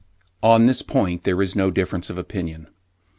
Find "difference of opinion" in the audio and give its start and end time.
1.69-2.65